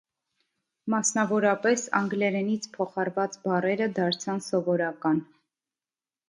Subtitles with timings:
[0.93, 5.23] Մասնավորապես, անգլերենից փոխառված բառերը դարձան սովորական։